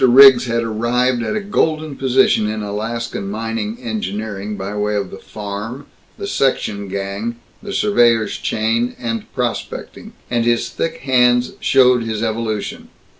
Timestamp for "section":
6.25-6.87